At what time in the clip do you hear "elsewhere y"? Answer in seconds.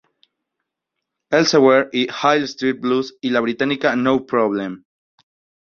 1.31-2.07